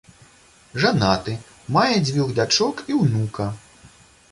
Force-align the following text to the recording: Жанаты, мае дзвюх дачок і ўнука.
Жанаты, 0.85 1.35
мае 1.77 1.95
дзвюх 2.07 2.33
дачок 2.41 2.83
і 2.95 2.99
ўнука. 3.03 3.49